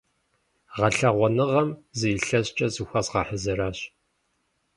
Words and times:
Гъэлъэгъуэныгъэм 0.77 1.69
зы 1.97 2.07
илъэскӀэ 2.15 2.67
зыхуэзгъэхьэзыращ. 2.73 3.77